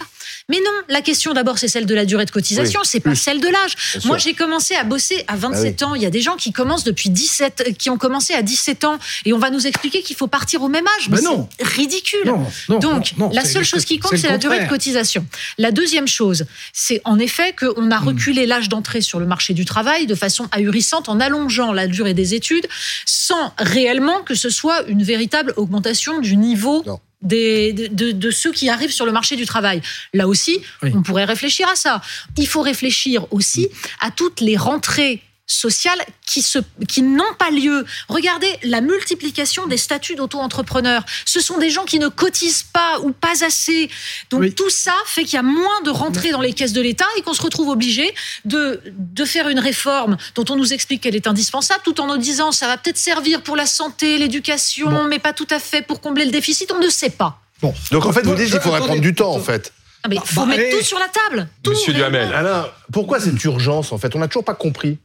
Mais 0.49 0.59
non, 0.63 0.71
la 0.87 1.01
question 1.01 1.33
d'abord 1.33 1.57
c'est 1.57 1.67
celle 1.67 1.85
de 1.85 1.93
la 1.93 2.05
durée 2.05 2.23
de 2.25 2.31
cotisation, 2.31 2.79
c'est 2.83 3.01
pas 3.01 3.15
celle 3.15 3.41
de 3.41 3.47
l'âge. 3.49 3.75
Moi 4.05 4.17
j'ai 4.17 4.33
commencé 4.33 4.75
à 4.75 4.83
bosser 4.85 5.25
à 5.27 5.35
27 5.35 5.81
Ah 5.81 5.85
ans. 5.87 5.95
Il 5.95 6.01
y 6.01 6.05
a 6.05 6.09
des 6.09 6.21
gens 6.21 6.35
qui 6.37 6.53
commencent 6.53 6.85
depuis 6.85 7.09
17, 7.09 7.63
euh, 7.67 7.71
qui 7.73 7.89
ont 7.89 7.97
commencé 7.97 8.33
à 8.33 8.41
17 8.41 8.85
ans 8.85 8.97
et 9.25 9.33
on 9.33 9.39
va 9.39 9.49
nous 9.49 9.67
expliquer 9.67 10.01
qu'il 10.01 10.15
faut 10.15 10.27
partir 10.27 10.61
au 10.63 10.69
même 10.69 10.85
âge. 10.99 11.09
Mais 11.09 11.17
Ben 11.17 11.23
non. 11.23 11.49
c'est 11.59 11.67
ridicule. 11.67 12.25
Non, 12.25 12.45
non, 12.69 12.79
Donc, 12.79 13.13
non, 13.17 13.29
la 13.33 13.43
seule 13.43 13.65
chose 13.65 13.83
qui 13.85 13.99
compte, 13.99 14.15
c'est 14.17 14.29
la 14.29 14.37
durée 14.37 14.63
de 14.63 14.69
cotisation. 14.69 15.25
La 15.57 15.71
deuxième 15.71 16.07
chose, 16.07 16.45
c'est 16.73 17.01
en 17.03 17.19
effet 17.19 17.53
qu'on 17.57 17.81
Hmm. 17.87 17.91
a 17.91 17.99
reculé 17.99 18.45
l'âge 18.45 18.69
d'entrée 18.69 19.01
sur 19.01 19.19
le 19.19 19.25
marché 19.25 19.53
du 19.53 19.65
travail 19.65 20.07
de 20.07 20.15
façon 20.15 20.47
ahurissante 20.51 21.09
en 21.09 21.19
allongeant 21.19 21.73
la 21.73 21.87
durée 21.87 22.13
des 22.13 22.33
études 22.35 22.67
sans 23.05 23.53
réellement 23.57 24.21
que 24.23 24.35
ce 24.35 24.49
soit 24.49 24.83
une 24.87 25.03
véritable 25.03 25.53
augmentation 25.57 26.19
du 26.19 26.37
niveau. 26.37 26.83
Non. 26.85 26.99
Des, 27.23 27.73
de, 27.73 27.87
de- 27.87 28.11
de 28.11 28.31
ceux 28.31 28.51
qui 28.51 28.69
arrivent 28.69 28.91
sur 28.91 29.05
le 29.07 29.11
marché 29.11 29.35
du 29.35 29.45
travail. 29.47 29.81
Là 30.13 30.27
aussi, 30.27 30.59
Oui. 30.83 30.91
on 30.93 31.01
pourrait 31.01 31.25
réfléchir 31.25 31.67
à 31.67 31.75
ça. 31.75 31.99
Il 32.37 32.47
faut 32.47 32.61
réfléchir 32.61 33.25
aussi 33.33 33.69
à 33.99 34.11
toutes 34.11 34.39
les 34.39 34.55
rentrées 34.55 35.21
sociales 35.47 35.99
qui, 36.25 36.41
se, 36.41 36.59
qui 36.87 37.01
n'ont 37.01 37.23
pas 37.39 37.49
lieu. 37.49 37.85
Regardez 38.09 38.51
la 38.63 38.81
multiplication 38.81 39.65
des 39.65 39.77
statuts 39.77 40.15
d'auto-entrepreneurs. 40.15 41.03
Ce 41.25 41.39
sont 41.39 41.57
des 41.57 41.69
gens 41.69 41.85
qui 41.85 41.99
ne 41.99 42.09
cotisent 42.09 42.63
pas 42.63 42.99
ou 43.01 43.11
pas 43.13 43.43
assez. 43.45 43.89
Donc 44.29 44.41
Oui. 44.41 44.53
tout 44.53 44.69
ça 44.69 44.93
fait 45.05 45.23
qu'il 45.23 45.35
y 45.35 45.37
a 45.37 45.43
moins 45.43 45.81
de 45.85 45.89
rentrées 45.89 46.31
dans 46.31 46.41
les 46.41 46.53
caisses 46.53 46.73
de 46.73 46.81
l'État 46.81 47.05
et 47.17 47.21
qu'on 47.21 47.33
se 47.33 47.41
retrouve 47.41 47.69
obligé 47.69 48.13
de, 48.45 48.81
de 48.85 49.25
faire 49.25 49.47
une 49.47 49.59
réforme 49.59 50.17
dont 50.35 50.45
on 50.49 50.55
nous 50.57 50.73
explique 50.73 51.01
qu'elle 51.01 51.15
est 51.15 51.27
indispensable 51.27 51.81
tout 51.83 51.99
en 52.01 52.07
nous 52.07 52.17
disant 52.17 52.51
ça 52.51 52.67
va 52.67 52.77
peut-être 52.77 52.97
servir 52.97 53.41
pour 53.41 53.55
la 53.55 53.65
santé, 53.65 54.17
l'éducation, 54.17 54.89
Bon. 54.91 55.03
mais 55.05 55.19
pas 55.19 55.33
tout 55.33 55.47
à 55.49 55.59
fait 55.59 55.81
pour 55.81 56.01
combler 56.01 56.25
le 56.25 56.31
déficit. 56.31 56.71
On 56.73 56.79
ne 56.79 56.89
sait 56.89 57.09
pas. 57.09 57.39
Bon. 57.61 57.73
Donc 57.91 58.05
en 58.05 58.11
fait, 58.11 58.21
vous 58.25 58.35
dites 58.35 58.51
qu'il 58.51 58.59
faudrait 58.59 58.79
prendre 58.81 59.01
du 59.01 59.15
temps 59.15 59.31
en 59.33 59.39
fait. 59.39 59.71
Ah, 60.03 60.09
mais 60.09 60.17
Bah, 60.17 60.23
faut 60.25 60.41
bah, 60.41 60.47
mettre 60.57 60.77
tout 60.77 60.83
sur 60.83 60.99
la 60.99 61.07
table. 61.07 61.47
Tout, 61.63 61.71
Monsieur. 61.71 61.93
Duhamel. 61.93 62.31
Alain, 62.33 62.67
pourquoi 62.91 63.19
cette 63.19 63.41
urgence 63.43 63.91
en 63.91 63.97
fait? 63.97 64.15
On 64.15 64.19
n'a 64.19 64.27
toujours 64.27 64.43
pas 64.43 64.53
compris. 64.53 64.99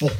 Bon, 0.00 0.10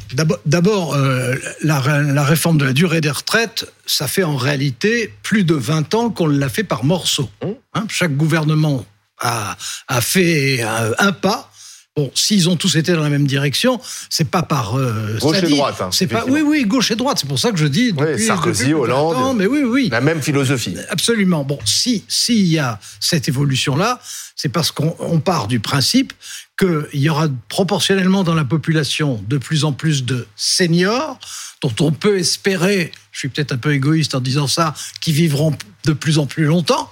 d'abord- 0.46 0.94
euh, 0.94 1.34
la, 1.62 1.80
ré- 1.80 2.12
la 2.12 2.24
réforme 2.24 2.58
de 2.58 2.64
la 2.64 2.72
durée 2.72 3.00
des 3.00 3.10
retraites, 3.10 3.72
ça 3.86 4.06
fait 4.06 4.22
en 4.22 4.36
réalité 4.36 5.12
plus 5.22 5.44
de 5.44 5.54
20 5.54 5.94
ans 5.94 6.10
qu'on 6.10 6.26
l'a 6.26 6.48
fait 6.48 6.62
par 6.64 6.84
morceaux. 6.84 7.30
Hum. 7.42 7.54
Hein, 7.74 7.86
chaque 7.88 8.16
gouvernement 8.16 8.84
a, 9.20 9.56
a 9.88 10.00
fait 10.00 10.62
un, 10.62 10.92
un 10.98 11.12
pas. 11.12 11.50
Bon, 11.94 12.10
s'ils 12.14 12.48
ont 12.48 12.56
tous 12.56 12.76
été 12.76 12.92
dans 12.94 13.02
la 13.02 13.10
même 13.10 13.26
direction, 13.26 13.78
c'est 14.08 14.24
pas 14.30 14.42
par 14.42 14.78
euh, 14.78 15.18
Gauche 15.20 15.42
et 15.42 15.48
droite, 15.48 15.76
hein, 15.82 15.90
c'est 15.92 16.06
pas, 16.06 16.24
oui, 16.26 16.40
oui, 16.40 16.64
gauche 16.64 16.90
et 16.90 16.96
droite. 16.96 17.18
C'est 17.20 17.28
pour 17.28 17.38
ça 17.38 17.50
que 17.50 17.58
je 17.58 17.66
dis 17.66 17.92
depuis, 17.92 18.24
Sarkozy, 18.24 18.62
depuis 18.64 18.72
plus 18.72 18.80
de 18.80 18.86
20 18.86 18.98
Hollande. 18.98 19.36
mais 19.36 19.44
oui, 19.46 19.60
oui. 19.62 19.88
La 19.90 20.00
même 20.00 20.22
philosophie. 20.22 20.74
Absolument. 20.88 21.44
Bon, 21.44 21.58
si 21.66 22.02
s'il 22.08 22.46
y 22.46 22.58
a 22.58 22.80
cette 22.98 23.28
évolution-là, 23.28 24.00
c'est 24.36 24.48
parce 24.48 24.70
qu'on 24.70 24.96
on 25.00 25.20
part 25.20 25.48
du 25.48 25.60
principe 25.60 26.14
qu'il 26.58 26.86
y 26.94 27.10
aura 27.10 27.28
proportionnellement 27.50 28.24
dans 28.24 28.34
la 28.34 28.44
population 28.46 29.22
de 29.28 29.36
plus 29.36 29.64
en 29.64 29.74
plus 29.74 30.04
de 30.04 30.26
seniors 30.34 31.18
dont 31.60 31.74
on 31.80 31.92
peut 31.92 32.16
espérer, 32.18 32.90
je 33.10 33.18
suis 33.18 33.28
peut-être 33.28 33.52
un 33.52 33.58
peu 33.58 33.74
égoïste 33.74 34.14
en 34.14 34.20
disant 34.20 34.46
ça, 34.46 34.72
qui 35.02 35.12
vivront 35.12 35.54
de 35.84 35.92
plus 35.92 36.18
en 36.18 36.24
plus 36.24 36.44
longtemps. 36.44 36.90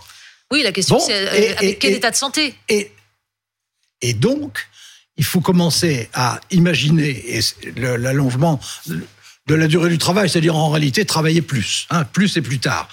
Oui, 0.53 0.63
la 0.63 0.73
question 0.73 0.99
Bon, 0.99 1.05
c'est 1.07 1.15
euh, 1.27 1.31
avec 1.57 1.63
et- 1.63 1.79
quel 1.79 1.93
et- 1.93 1.97
état 1.97 2.11
de 2.11 2.17
santé? 2.17 2.55
Et, 2.69 2.93
et 4.03 4.13
donc, 4.15 4.67
il 5.21 5.25
faut 5.27 5.43
commencer 5.43 6.09
à 6.15 6.41
imaginer 6.51 7.43
l'allongement 7.77 8.59
de 8.87 9.55
la 9.55 9.67
durée 9.67 9.91
du 9.91 9.99
travail, 9.99 10.31
c'est-à-dire 10.31 10.57
en 10.57 10.71
réalité 10.71 11.05
travailler 11.05 11.43
plus, 11.43 11.87
hein, 11.91 12.05
plus 12.05 12.39
et 12.39 12.41
plus 12.41 12.59
tard. 12.59 12.89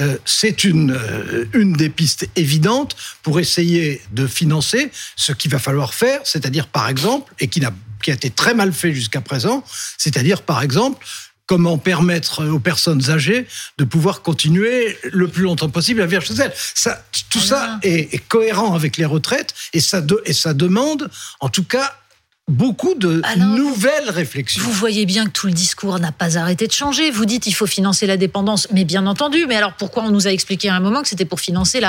Euh, 0.00 0.16
c'est 0.24 0.62
une, 0.62 0.92
euh, 0.92 1.44
une 1.54 1.72
des 1.72 1.88
pistes 1.88 2.28
évidentes 2.36 2.94
pour 3.24 3.40
essayer 3.40 4.00
de 4.12 4.28
financer 4.28 4.92
ce 5.16 5.32
qu'il 5.32 5.50
va 5.50 5.58
falloir 5.58 5.92
faire, 5.92 6.20
c'est-à-dire 6.22 6.68
par 6.68 6.88
exemple, 6.88 7.34
et 7.40 7.48
qui, 7.48 7.60
qui 8.00 8.10
a 8.12 8.14
été 8.14 8.30
très 8.30 8.54
mal 8.54 8.72
fait 8.72 8.94
jusqu'à 8.94 9.20
présent, 9.20 9.64
c'est-à-dire 9.98 10.42
par 10.42 10.62
exemple 10.62 11.04
comment 11.46 11.76
permettre 11.78 12.46
aux 12.46 12.58
personnes 12.60 13.10
âgées 13.10 13.46
de 13.78 13.84
pouvoir 13.84 14.22
continuer 14.22 14.96
le 15.10 15.28
plus 15.28 15.42
longtemps 15.42 15.68
possible 15.68 16.00
à 16.00 16.06
vivre 16.06 16.22
chez 16.22 16.34
elles. 16.34 16.52
Ça, 16.74 17.04
tout 17.30 17.40
ça 17.40 17.78
est, 17.82 18.14
est 18.14 18.18
cohérent 18.28 18.74
avec 18.74 18.96
les 18.96 19.04
retraites 19.04 19.54
et 19.72 19.80
ça, 19.80 20.00
de- 20.00 20.22
et 20.24 20.32
ça 20.32 20.54
demande, 20.54 21.10
en 21.40 21.48
tout 21.48 21.64
cas, 21.64 21.94
beaucoup 22.52 22.94
de 22.94 23.22
vous- 23.36 23.44
nouvelles 23.56 24.10
réflexions. 24.10 24.62
Vous 24.62 24.72
voyez 24.72 25.06
bien 25.06 25.26
que 25.26 25.30
tout 25.30 25.46
le 25.46 25.52
discours 25.52 25.98
n'a 26.00 26.12
pas 26.12 26.36
arrêté 26.36 26.66
de 26.66 26.72
changer. 26.72 27.10
Vous 27.10 27.24
dites 27.24 27.46
il 27.46 27.52
faut 27.52 27.66
financer 27.66 28.06
la 28.06 28.16
dépendance, 28.16 28.66
mais 28.72 28.84
bien 28.84 29.06
entendu. 29.06 29.46
Mais 29.48 29.56
alors 29.56 29.72
pourquoi 29.74 30.02
on 30.04 30.10
nous 30.10 30.26
a 30.26 30.32
expliqué 30.32 30.68
à 30.68 30.74
un 30.74 30.80
moment 30.80 31.02
que 31.02 31.08
c'était 31.08 31.24
pour 31.24 31.40
financer 31.40 31.80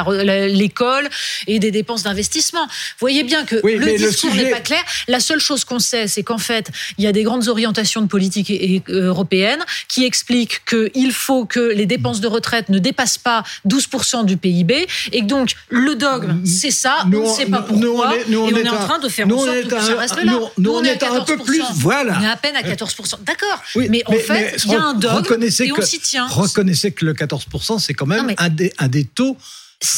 l'école 0.49 1.09
et 1.47 1.59
des 1.59 1.71
dépenses 1.71 2.03
d'investissement? 2.03 2.63
Vous 2.65 2.69
voyez 2.99 3.23
bien 3.23 3.45
que 3.45 3.59
Oui, 3.63 3.75
le 3.77 3.97
discours 3.97 4.31
sujet- 4.31 4.43
n'est 4.45 4.51
pas 4.51 4.59
clair. 4.59 4.83
La 5.07 5.19
seule 5.19 5.39
chose 5.39 5.65
qu'on 5.65 5.79
sait, 5.79 6.07
c'est 6.07 6.23
qu'en 6.23 6.37
fait, 6.37 6.69
il 6.97 7.03
y 7.03 7.07
a 7.07 7.11
des 7.11 7.23
grandes 7.23 7.47
orientations 7.47 8.01
de 8.01 8.07
politique 8.07 8.49
et- 8.49 8.83
européennes 8.87 9.63
qui 9.87 10.05
expliquent 10.05 10.63
qu'il 10.65 11.11
faut 11.11 11.45
que 11.45 11.59
les 11.59 11.85
dépenses 11.85 12.21
de 12.21 12.27
retraite 12.27 12.69
ne 12.69 12.79
dépassent 12.79 13.17
pas 13.17 13.43
12% 13.65 14.23
du 14.23 14.37
PIB 14.37 14.87
et 15.11 15.21
que 15.21 15.25
donc 15.25 15.53
le 15.69 15.95
dogme, 15.95 16.45
c'est 16.45 16.71
ça. 16.71 17.03
Nous, 17.07 17.19
on 17.19 17.29
ne 17.29 17.35
sait 17.35 17.45
pas 17.47 17.61
pourquoi. 17.63 17.85
nous, 17.85 17.91
on 17.97 18.11
est- 18.11 18.29
nous, 18.29 18.39
on 18.39 18.49
et 18.49 18.53
on 18.53 18.57
est, 18.57 18.61
est 18.61 18.69
en 18.69 18.77
train 18.85 18.99
de 18.99 19.09
faire 19.09 19.27
en 19.27 19.37
sorte 19.37 19.67
que 19.67 19.79
ça 19.81 19.95
reste 19.97 20.23
là. 20.23 20.33
Nous- 20.57 20.71
on 20.71 20.83
est 20.83 20.89
est 20.89 21.03
à 21.03 21.11
un 21.13 21.21
peu 21.23 21.35
14%. 21.37 21.43
plus, 21.45 21.61
voilà. 21.75 22.17
On 22.19 22.23
est 22.23 22.27
à 22.27 22.35
peine 22.35 22.55
à 22.55 22.61
14%. 22.63 23.17
D'accord. 23.25 23.61
Oui, 23.75 23.87
mais 23.89 24.03
en 24.05 24.13
fait, 24.13 24.55
il 24.65 24.71
y 24.71 24.75
a 24.75 24.81
un 24.83 24.93
dogme 24.93 25.15
reconnaissez 25.15 25.65
et 25.65 25.71
on 25.71 25.75
que- 25.75 25.85
s'y 25.85 25.99
tient. 25.99 26.27
Reconnaissez 26.27 26.91
que 26.91 27.05
le 27.05 27.13
14%, 27.13 27.79
c'est 27.79 27.93
quand 27.93 28.05
même 28.05 28.33
un, 28.37 28.49
des, 28.49 28.73
un 28.77 28.87
des 28.87 29.05
taux 29.05 29.37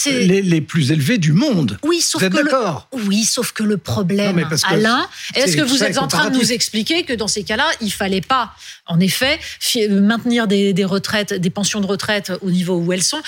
les, 0.06 0.42
les 0.42 0.62
plus 0.62 0.92
élevés 0.92 1.18
du 1.18 1.34
monde. 1.34 1.78
oui, 1.84 2.02
sauf 2.02 2.22
Vous 2.22 2.28
êtes 2.28 2.34
que 2.34 2.38
le, 2.40 2.44
d'accord? 2.46 2.88
Oui, 2.92 3.24
sauf 3.24 3.52
que 3.52 3.64
le 3.64 3.76
Non, 3.76 3.80
problème, 3.84 4.48
que 4.50 4.56
Alain, 4.68 5.08
est-ce 5.36 5.56
que 5.58 5.62
vous 5.62 5.84
êtes 5.84 5.98
en 5.98 6.08
train 6.08 6.30
de 6.30 6.38
nous 6.38 6.52
expliquer 6.52 7.04
que 7.04 7.14
dans 7.14 7.28
ces 7.28 7.44
cas-là, 7.44 7.66
il 7.82 7.92
fallait 7.92 8.22
pas, 8.22 8.52
en 8.88 9.00
effet, 9.00 9.40
fi- 9.60 9.88
maintenir 9.90 10.48
des, 10.48 10.74
des 10.74 10.86
retraites, 10.86 11.34
des 11.34 11.50
pensions 11.50 11.82
de 11.82 11.86
retraite 11.88 12.32
au 12.42 12.50
niveau 12.52 12.78
où 12.78 12.94
elles 12.94 13.04
sont? 13.04 13.22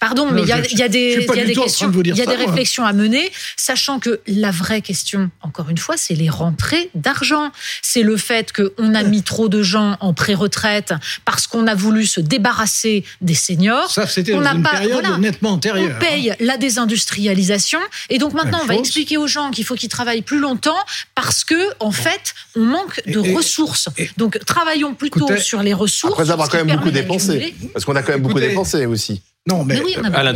Pardon, 0.00 0.26
Non, 0.26 0.32
mais 0.32 0.42
il 0.42 0.48
y 0.48 0.52
a, 0.52 0.58
y 0.58 0.62
des, 0.62 0.76
y 0.76 0.82
a 0.82 1.44
questions, 1.62 1.88
de 1.88 2.00
il 2.04 2.16
y 2.16 2.20
a 2.22 2.24
ça, 2.24 2.30
des 2.30 2.36
moi. 2.38 2.46
réflexions 2.46 2.84
à 2.84 2.92
mener, 2.92 3.30
sachant 3.56 3.98
que 3.98 4.20
la 4.26 4.50
vraie 4.50 4.80
question, 4.82 5.30
encore 5.42 5.68
une 5.70 5.78
fois, 5.78 5.96
c'est 5.96 6.14
les 6.14 6.28
rentrées 6.30 6.90
d'argent. 6.94 7.50
C'est 7.82 8.02
le 8.02 8.16
fait 8.16 8.52
qu'on 8.52 8.94
a 8.94 9.02
mis 9.02 9.22
trop 9.22 9.48
de 9.48 9.62
gens 9.62 9.96
en 10.00 10.14
pré-retraite 10.14 10.94
parce 11.24 11.46
qu'on 11.46 11.66
a 11.66 11.74
voulu 11.74 12.06
se 12.06 12.20
débarrasser 12.20 13.04
des 13.20 13.34
seniors. 13.34 13.90
Ça, 13.90 14.06
c'était 14.06 14.32
dans 14.32 14.42
une 14.52 14.62
pas- 14.62 14.70
période 14.70 15.00
voilà. 15.04 15.18
nettement 15.18 15.50
antérieure. 15.50 15.98
Paye 16.04 16.34
la 16.40 16.56
désindustrialisation 16.56 17.78
et 18.10 18.18
donc 18.18 18.32
maintenant 18.34 18.60
on 18.62 18.66
va 18.66 18.74
expliquer 18.76 19.16
aux 19.16 19.26
gens 19.26 19.50
qu'il 19.50 19.64
faut 19.64 19.74
qu'ils 19.74 19.88
travaillent 19.88 20.22
plus 20.22 20.38
longtemps 20.38 20.76
parce 21.14 21.44
que 21.44 21.54
en 21.80 21.92
fait 21.92 22.34
on 22.56 22.60
manque 22.60 23.00
de 23.06 23.24
Et- 23.24 23.34
ressources. 23.34 23.88
et- 23.96 24.10
donc 24.16 24.38
travaillons 24.44 24.94
plutôt 24.94 25.26
Écoutez, 25.26 25.40
sur 25.40 25.62
les 25.62 25.72
ressources. 25.74 26.12
Après 26.18 26.30
avoir 26.30 26.48
quand 26.48 26.62
même 26.64 26.76
beaucoup 26.76 26.90
dépensé. 26.90 27.54
Parce 27.72 27.84
qu'on 27.84 27.96
a 27.96 28.02
quand 28.02 28.12
même 28.12 28.22
beaucoup 28.22 28.40
dépensé 28.40 28.86
aussi. 28.86 29.22
Non, 29.46 29.64
mais, 29.64 29.74
Mais 29.74 29.82
oui, 29.82 29.96
Alain. 30.14 30.34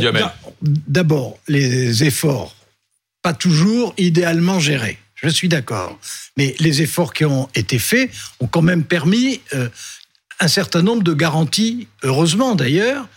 D'abord, 0.61 1.37
les 1.47 2.03
efforts, 2.03 2.55
pas 3.21 3.33
toujours 3.33 3.93
idéalement 3.97 4.59
gérés. 4.59 4.97
Je 5.15 5.29
suis 5.29 5.49
d'accord. 5.49 5.99
Mais 6.37 6.55
les 6.59 6.81
efforts 6.81 7.13
qui 7.13 7.25
ont 7.25 7.49
été 7.55 7.79
faits 7.79 8.09
ont 8.39 8.47
quand 8.47 8.61
même 8.61 8.83
permis 8.83 9.41
euh, 9.53 9.67
un 10.39 10.47
certain 10.47 10.81
nombre 10.81 11.03
de 11.03 11.13
garanties, 11.13 11.87
heureusement 12.03 12.55
d'ailleurs, 12.55 13.07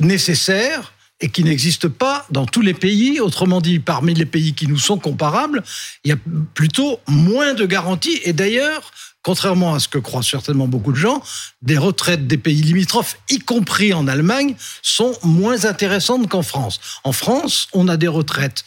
nécessaires 0.00 0.92
et 1.20 1.28
qui 1.30 1.42
n'existent 1.44 1.88
pas 1.88 2.26
dans 2.30 2.46
tous 2.46 2.60
les 2.62 2.74
pays. 2.74 3.20
Autrement 3.20 3.60
dit, 3.60 3.78
parmi 3.80 4.14
les 4.14 4.26
pays 4.26 4.54
qui 4.54 4.66
nous 4.66 4.78
sont 4.78 4.98
comparables, 4.98 5.62
il 6.04 6.10
y 6.10 6.12
a 6.12 6.16
plutôt 6.54 7.00
moins 7.08 7.54
de 7.54 7.66
garanties. 7.66 8.20
Et 8.24 8.32
d'ailleurs, 8.32 8.92
contrairement 9.22 9.74
à 9.74 9.80
ce 9.80 9.88
que 9.88 9.98
croient 9.98 10.22
certainement 10.22 10.68
beaucoup 10.68 10.92
de 10.92 10.96
gens, 10.96 11.20
des 11.60 11.76
retraites 11.76 12.26
des 12.28 12.38
pays 12.38 12.62
limitrophes, 12.62 13.16
y 13.30 13.40
compris 13.40 13.92
en 13.92 14.06
Allemagne, 14.06 14.54
sont 14.82 15.12
moins 15.24 15.64
intéressantes 15.64 16.28
qu'en 16.28 16.42
France. 16.42 16.78
En 17.04 17.12
France, 17.12 17.66
on 17.72 17.88
a 17.88 17.96
des 17.96 18.08
retraites 18.08 18.64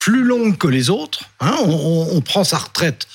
plus 0.00 0.24
longues 0.24 0.58
que 0.58 0.66
les 0.68 0.90
autres. 0.90 1.20
hein. 1.40 1.54
on, 1.64 1.70
on- 1.70 2.16
on 2.16 2.20
prend 2.20 2.42
sa 2.42 2.58
retraite, 2.58 3.06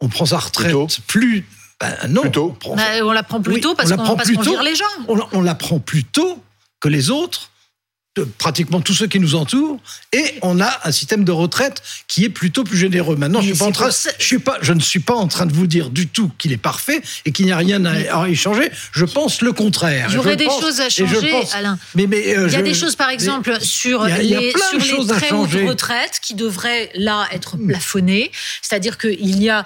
on 0.00 0.08
prend 0.08 0.24
sa 0.26 0.38
retraite 0.38 0.72
tôt. 0.72 0.86
plus. 1.06 1.44
ben 1.80 1.94
non, 2.08 2.22
Plus 2.22 2.30
tôt. 2.30 2.50
on 2.52 2.54
prend- 2.54 2.76
Bah, 2.76 2.82
on 3.02 3.12
la 3.12 3.22
prend 3.22 3.40
plus 3.42 3.54
Oui, 3.54 3.60
tôt 3.60 3.74
parce 3.74 3.88
on 3.88 3.96
la 3.96 3.96
qu'on 3.98 4.16
prend 4.16 4.42
vire 4.42 4.62
les 4.62 4.74
gens. 4.74 4.84
on, 5.08 5.18
on 5.32 5.42
l'apprend 5.42 5.80
plus 5.80 6.04
tôt 6.04 6.42
que 6.80 6.88
les 6.88 7.10
autres, 7.10 7.49
pratiquement 8.24 8.80
tous 8.80 8.94
ceux 8.94 9.06
qui 9.06 9.18
nous 9.20 9.34
entourent, 9.34 9.78
et 10.12 10.24
on 10.42 10.60
a 10.60 10.80
un 10.84 10.92
système 10.92 11.24
de 11.24 11.32
retraite 11.32 11.82
qui 12.08 12.24
est 12.24 12.28
plutôt 12.28 12.64
plus 12.64 12.76
généreux. 12.78 13.16
Maintenant, 13.16 13.40
je, 13.40 13.48
suis 13.50 13.58
pas 13.58 13.64
en 13.66 13.72
train, 13.72 13.90
je, 14.18 14.24
suis 14.24 14.38
pas, 14.38 14.58
je 14.62 14.72
ne 14.72 14.80
suis 14.80 15.00
pas 15.00 15.14
en 15.14 15.28
train 15.28 15.46
de 15.46 15.52
vous 15.52 15.66
dire 15.66 15.90
du 15.90 16.06
tout 16.08 16.30
qu'il 16.38 16.52
est 16.52 16.56
parfait 16.56 17.02
et 17.24 17.32
qu'il 17.32 17.46
n'y 17.46 17.52
a 17.52 17.56
rien 17.56 17.84
à, 17.84 18.22
à 18.22 18.28
y 18.28 18.34
changer. 18.36 18.70
Je 18.92 19.04
pense 19.04 19.40
le 19.42 19.52
contraire. 19.52 20.06
Il 20.10 20.14
y 20.14 20.18
aurait 20.18 20.32
Je 20.32 20.36
des 20.36 20.44
pense- 20.46 20.60
choses 20.60 20.80
à 20.80 20.88
changer, 20.88 21.30
pense- 21.30 21.54
Alain. 21.54 21.78
Mais, 21.94 22.06
mais, 22.06 22.36
euh, 22.36 22.46
Il 22.48 22.52
y 22.52 22.56
a 22.56 22.58
je- 22.60 22.64
des 22.64 22.74
choses, 22.74 22.96
par 22.96 23.10
exemple, 23.10 23.60
sur 23.60 24.02
a- 24.02 24.18
les, 24.18 24.52
sur 24.52 24.78
les 25.00 25.06
très 25.06 25.32
hautes 25.32 25.52
retraites 25.68 26.18
qui 26.22 26.34
devraient 26.34 26.90
là 26.94 27.26
être 27.32 27.56
plafonnées. 27.56 28.30
C'est-à-dire 28.62 28.98
qu'il 28.98 29.42
y 29.42 29.48
a 29.50 29.64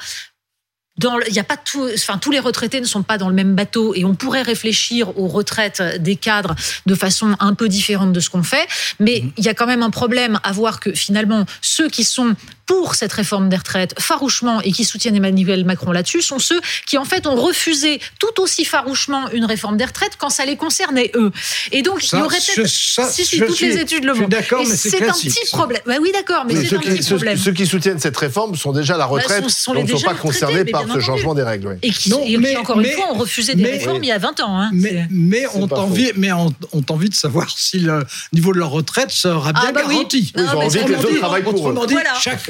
il 1.03 1.35
y 1.35 1.39
a 1.41 1.45
pas 1.45 1.57
tout, 1.57 1.89
enfin 1.95 2.19
tous 2.19 2.31
les 2.31 2.39
retraités 2.39 2.81
ne 2.81 2.87
sont 2.87 3.03
pas 3.03 3.19
dans 3.19 3.29
le 3.29 3.35
même 3.35 3.55
bateau 3.55 3.95
et 3.95 4.05
on 4.05 4.15
pourrait 4.15 4.43
réfléchir 4.43 5.19
aux 5.19 5.27
retraites 5.29 5.83
des 6.01 6.17
cadres 6.17 6.55
de 6.87 6.95
façon 6.95 7.37
un 7.41 7.55
peu 7.55 7.69
différente 7.69 8.13
de 8.13 8.21
ce 8.21 8.31
qu'on 8.31 8.43
fait, 8.43 8.67
mais 9.01 9.21
Mhm. 9.25 9.33
il 9.37 9.45
y 9.45 9.49
a 9.49 9.55
quand 9.55 9.67
même 9.67 9.83
un 9.83 9.91
problème 9.91 10.39
à 10.45 10.53
voir 10.53 10.81
que 10.81 10.93
finalement 10.93 11.47
ceux 11.61 11.89
qui 11.89 12.05
sont 12.05 12.37
pour 12.67 12.95
cette 12.95 13.13
réforme 13.13 13.49
des 13.49 13.57
retraites 13.57 13.95
farouchement 14.01 14.61
et 14.63 14.73
qui 14.73 14.85
soutiennent 14.85 15.17
Emmanuel 15.17 15.65
Macron 15.65 15.93
là-dessus 15.93 16.23
sont 16.23 16.39
ceux 16.39 16.61
qui 16.87 16.97
en 16.99 17.05
fait 17.05 17.27
ont 17.27 17.35
refusé 17.37 18.01
tout 18.19 18.41
aussi 18.41 18.65
farouchement 18.65 19.29
une 19.33 19.45
réforme 19.45 19.77
des 19.77 19.85
retraites 19.85 20.13
quand 20.19 20.31
ça 20.31 20.45
les 20.45 20.57
concernait 20.57 21.11
eux. 21.15 21.31
Et 21.73 21.83
donc 21.83 22.03
Ça, 22.03 22.17
il 22.17 22.21
y 22.21 22.23
aurait 22.23 22.39
peut-être 22.39 22.67
ça, 22.69 23.09
si, 23.11 23.25
si, 23.25 23.39
toutes 23.39 23.55
suis- 23.55 23.67
les 23.69 23.79
études 23.79 24.05
le 24.05 24.11
je 24.11 24.15
suis 24.15 24.21
montrent. 24.23 24.37
d'accord, 24.37 24.63
Et 24.63 24.67
mais 24.69 24.77
c'est 24.77 25.03
un 25.09 25.13
petit 25.13 25.35
problème. 25.53 25.83
Bah 25.87 25.95
oui, 26.01 26.11
d'accord, 26.13 26.45
mais 26.47 26.55
Mais 26.55 26.61
c'est 26.63 26.67
ceux, 26.69 26.77
un 26.77 26.81
qui, 26.81 26.89
petit 26.91 27.03
ceux- 27.03 27.17
problème. 27.17 27.37
ceux 27.39 27.53
qui 27.53 27.67
soutiennent 27.67 27.99
cette 28.01 28.17
réforme 28.17 28.57
sont 28.57 28.73
déjà 28.73 28.95
à 28.95 28.99
la 28.99 29.05
Bah, 29.05 29.11
retraite, 29.11 29.43
sont- 29.45 29.49
sont 29.49 29.73
les 29.75 29.81
donc 29.83 29.91
ne 29.93 29.97
sont 29.99 30.07
pas 30.07 30.15
concernés 30.15 30.65
par 30.65 30.83
ce 30.83 30.87
bien 30.87 31.01
changement 31.01 31.35
des 31.35 31.43
règles. 31.43 31.69
oui. 31.69 31.75
Et 31.83 31.91
qui, 31.91 32.09
Non, 32.11 32.23
et 32.23 32.27
qui, 32.29 32.37
mais- 32.39 32.57
encore 32.57 32.81
une 32.81 32.87
fois, 32.93 33.11
ont 33.13 33.19
refusé 33.19 33.55
des 33.55 33.63
mais- 33.63 33.71
réformes 33.73 34.03
il 34.03 34.09
y 34.09 34.13
a 34.13 34.19
20 34.19 34.41
ans. 34.41 34.59
hein. 34.61 34.71
Mais, 35.11 35.45
on 35.55 35.69
envie, 35.71 36.13
mais 36.17 36.33
on, 36.33 36.53
envie 36.89 37.09
de 37.11 37.15
savoir 37.15 37.49
si 37.57 37.79
le 37.81 38.05
niveau 38.33 38.53
de 38.53 38.59
leur 38.59 38.71
retraite 38.71 39.11
sera 39.11 39.53
bien 39.53 39.63
Ah 39.69 39.73
bah 39.73 39.83
oui. 39.87 39.95
garanti. 39.97 40.33
Ils 40.37 40.43
ont 40.43 40.49
envie 40.63 40.79
que 40.79 40.85
les 40.89 40.95
autrement 40.95 41.09
autres 41.11 41.19
travaillent 41.19 41.43
pour 41.43 41.69
eux. 41.71 41.75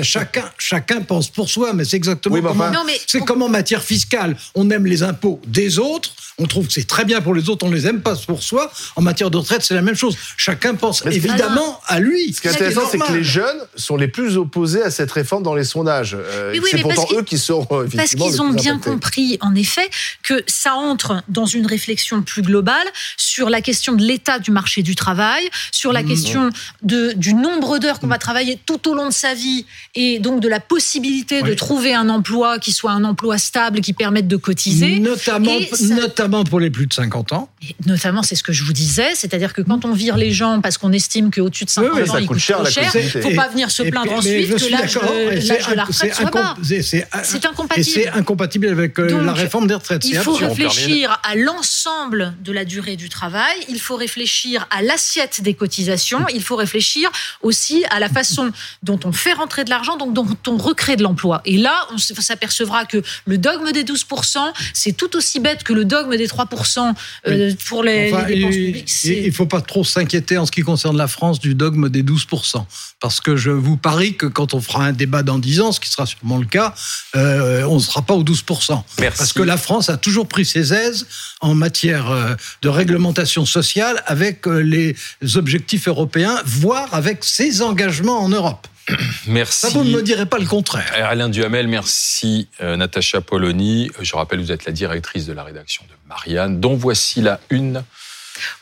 Chacun, 0.04 0.44
chacun 0.58 1.00
pense 1.00 1.28
pour 1.28 1.48
soi, 1.48 1.72
mais 1.72 1.84
c'est 1.84 1.96
exactement 1.96 2.34
Oui, 2.36 2.42
comment. 2.42 2.64
enfin- 2.64 2.70
Non, 2.72 2.84
mais- 2.86 3.00
c'est 3.06 3.20
comme 3.24 3.42
en 3.42 3.48
matière 3.48 3.82
fiscale. 3.82 4.36
On 4.54 4.70
aime 4.70 4.86
les 4.86 5.02
impôts 5.02 5.40
des 5.46 5.78
autres. 5.78 6.10
On 6.38 6.46
trouve 6.46 6.66
que 6.66 6.72
c'est 6.72 6.86
très 6.86 7.04
bien 7.04 7.20
pour 7.20 7.32
les 7.34 7.48
autres. 7.48 7.64
On 7.64 7.70
les 7.70 7.86
aime 7.86 8.00
pas 8.00 8.16
pour 8.16 8.42
soi. 8.42 8.70
En 8.96 9.02
matière 9.02 9.30
de 9.30 9.36
retraite, 9.36 9.62
c'est 9.62 9.74
la 9.74 9.82
même 9.82 9.94
chose. 9.94 10.16
Chacun 10.36 10.74
pense 10.74 11.04
évidemment 11.06 11.80
à 11.86 12.00
lui. 12.00 12.32
Ce 12.32 12.40
qui 12.40 12.48
est 12.48 12.50
intéressant, 12.50 12.88
c'est 12.90 12.98
que 12.98 13.12
les 13.12 13.22
jeunes 13.24 13.60
sont 13.76 13.96
les 13.96 14.08
plus 14.08 14.36
opposés 14.36 14.82
à 14.82 14.90
cette 14.90 15.12
réforme 15.12 15.42
dans 15.44 15.54
les 15.54 15.64
sondages. 15.64 16.16
Euh, 16.18 16.52
oui, 16.52 16.60
c'est 16.70 16.78
pourtant 16.82 17.04
qu'ils- 17.04 17.18
eux 17.18 17.22
qui 17.22 17.38
sont 17.38 17.66
euh, 17.70 17.86
Parce 17.94 18.10
qu'ils 18.14 18.42
ont 18.42 18.50
bien 18.52 18.74
impactés. 18.74 18.90
compris, 18.90 19.38
en 19.40 19.54
effet, 19.54 19.88
que 20.22 20.42
ça 20.48 20.74
entre 20.74 21.22
dans 21.28 21.46
une 21.46 21.66
réflexion 21.66 22.22
plus 22.22 22.42
globale 22.42 22.86
sur 23.16 23.48
la 23.48 23.60
question 23.60 23.92
de 23.92 24.02
l'état 24.02 24.38
du 24.40 24.50
marché 24.50 24.82
du 24.82 24.94
travail, 24.96 25.48
sur 25.70 25.90
Mmh. 25.90 25.94
la 25.94 26.02
question 26.02 26.50
de, 26.82 27.12
du 27.12 27.34
nombre 27.34 27.78
d'heures 27.78 28.00
qu'on 28.00 28.08
va 28.08 28.18
travailler 28.18 28.58
tout 28.66 28.88
au 28.88 28.94
long 28.94 29.08
de 29.08 29.12
sa 29.14 29.34
vie 29.34 29.66
et 29.94 30.18
donc 30.18 30.40
de 30.40 30.48
la 30.48 30.60
possibilité 30.60 31.42
de 31.42 31.54
trouver 31.54 31.94
un 31.94 32.08
emploi 32.08 32.58
qui 32.58 32.72
soit 32.72 32.92
un 32.92 33.04
emploi 33.04 33.38
stable, 33.38 33.80
qui 33.80 33.92
permette 33.92 34.26
de 34.28 34.36
cotiser. 34.36 34.98
Notamment, 34.98 35.58
ça- 35.72 35.94
notamment 35.94 36.44
pour 36.44 36.60
les 36.60 36.70
plus 36.70 36.86
de 36.86 36.92
50 36.92 37.32
ans. 37.32 37.48
Et 37.68 37.76
notamment, 37.86 38.22
c'est 38.22 38.34
ce 38.34 38.42
que 38.42 38.52
je 38.52 38.64
vous 38.64 38.72
disais, 38.72 39.14
c'est-à-dire 39.14 39.52
que 39.52 39.62
quand 39.62 39.84
on 39.84 39.92
vire 39.92 40.16
les 40.16 40.30
gens 40.32 40.60
parce 40.60 40.78
qu'on 40.78 40.92
estime 40.92 41.30
qu'au-dessus 41.30 41.64
de 41.64 41.70
50 41.70 41.92
Oui, 41.94 42.00
oui, 42.02 42.08
ans, 42.10 42.12
ça 42.14 42.20
ils 42.20 42.26
coûte 42.26 42.36
coûtent 42.36 42.42
cher, 42.44 42.56
trop 42.58 42.66
cher, 42.66 42.90
collectivité. 42.92 43.30
faut 43.30 43.36
pas 43.36 43.48
venir 43.48 43.70
se 43.70 43.82
plaindre 43.84 44.12
ensuite 44.12 44.46
je 44.46 44.54
que 44.54 44.70
l'âge 44.70 44.94
de, 44.94 45.74
la 45.74 45.84
retraite 45.84 46.14
soit 46.14 46.30
bas. 46.30 46.54
incom- 46.60 46.82
c'est- 46.82 46.96
Et 46.98 47.46
incompatible. 47.46 47.84
c'est 47.86 48.08
incompatible 48.08 48.68
avec 48.68 48.98
euh, 48.98 49.08
Donc, 49.08 49.24
la 49.24 49.32
réforme 49.32 49.66
des 49.66 49.74
retraites. 49.74 50.04
Il 50.06 50.16
faut 50.18 50.32
réfléchir 50.34 51.20
à 51.22 51.34
l'ensemble 51.36 52.34
de 52.42 52.52
la 52.52 52.64
durée 52.64 52.96
du 52.96 53.08
travail, 53.08 53.54
il 53.68 53.80
faut 53.80 53.96
réfléchir 53.96 54.66
à 54.70 54.82
l'assiette 54.82 55.40
des 55.42 55.54
cotisations, 55.54 56.24
il 56.34 56.42
faut 56.42 56.56
réfléchir 56.56 57.10
aussi 57.42 57.84
à 57.90 58.00
la 58.00 58.08
façon 58.08 58.50
dont 58.82 58.98
on 59.04 59.12
fait 59.12 59.32
rentrer 59.32 59.64
de 59.64 59.70
l'argent, 59.70 59.83
donc 59.98 60.12
dont 60.14 60.26
on 60.48 60.56
recrée 60.56 60.96
de 60.96 61.02
l'emploi. 61.02 61.40
Et 61.44 61.56
là, 61.58 61.74
on 61.92 61.98
s'apercevra 61.98 62.84
que 62.86 63.02
le 63.26 63.38
dogme 63.38 63.70
des 63.72 63.84
12%, 63.84 64.38
c'est 64.72 64.96
tout 64.96 65.14
aussi 65.16 65.38
bête 65.40 65.62
que 65.62 65.72
le 65.72 65.84
dogme 65.84 66.16
des 66.16 66.26
3% 66.26 66.94
euh, 67.28 67.52
pour 67.68 67.82
les, 67.84 68.12
Enfin, 68.12 68.26
les 68.26 68.34
dépenses 68.36 68.54
il- 68.54 68.64
publiques. 68.66 68.84
il 68.88 68.92
C'est- 68.92 69.26
ne 69.26 69.30
faut 69.32 69.46
pas 69.46 69.60
trop 69.60 69.84
s'inquiéter 69.84 70.38
en 70.38 70.46
ce 70.46 70.50
qui 70.52 70.62
concerne 70.62 70.96
la 70.96 71.08
France 71.08 71.38
du 71.40 71.54
dogme 71.54 71.88
des 71.88 72.02
12%. 72.02 72.66
Parce 73.00 73.20
que 73.20 73.36
je 73.36 73.50
vous 73.50 73.76
parie 73.76 74.16
que 74.16 74.26
quand 74.26 74.54
on 74.54 74.60
fera 74.60 74.84
un 74.86 74.92
débat 74.92 75.22
dans 75.22 75.38
10 75.38 75.60
ans, 75.60 75.72
ce 75.72 75.80
qui 75.80 75.90
sera 75.90 76.06
sûrement 76.06 76.38
le 76.38 76.46
cas, 76.46 76.74
euh, 77.16 77.62
on 77.64 77.74
ne 77.76 77.80
sera 77.80 78.02
pas 78.02 78.14
aux 78.14 78.24
12%. 78.24 78.84
Merci. 79.00 79.18
Parce 79.18 79.32
que 79.32 79.42
la 79.42 79.56
France 79.56 79.90
a 79.90 79.96
toujours 79.96 80.26
pris 80.26 80.44
ses 80.44 80.72
aises 80.72 81.06
en 81.40 81.54
matière 81.54 82.10
euh, 82.10 82.34
de 82.62 82.68
réglementation 82.68 83.44
sociale 83.44 84.02
avec 84.06 84.46
les 84.46 84.96
objectifs 85.36 85.88
européens, 85.88 86.40
voire 86.46 86.92
avec 86.94 87.24
ses 87.24 87.60
engagements 87.62 88.20
en 88.20 88.28
Europe. 88.28 88.66
Merci. 89.26 89.60
Ça, 89.60 89.68
vous 89.70 89.84
ne 89.84 89.90
me 89.90 90.02
direz 90.02 90.26
pas 90.26 90.38
le 90.38 90.46
contraire. 90.46 90.92
Alain 90.94 91.28
Duhamel, 91.28 91.66
merci 91.68 92.48
euh, 92.60 92.76
Natacha 92.76 93.20
Polony. 93.20 93.90
Je 94.00 94.14
rappelle, 94.14 94.40
vous 94.40 94.52
êtes 94.52 94.64
la 94.66 94.72
directrice 94.72 95.26
de 95.26 95.32
la 95.32 95.42
rédaction 95.44 95.84
de 95.88 95.94
Marianne, 96.08 96.60
dont 96.60 96.74
voici 96.74 97.20
la 97.22 97.40
une 97.50 97.82